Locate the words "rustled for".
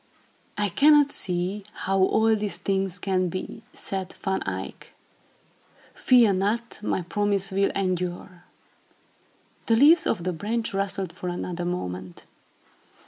10.73-11.29